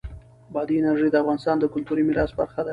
بادي 0.53 0.75
انرژي 0.79 1.07
د 1.11 1.15
افغانستان 1.23 1.55
د 1.59 1.63
کلتوري 1.73 2.03
میراث 2.07 2.31
برخه 2.39 2.61
ده. 2.65 2.69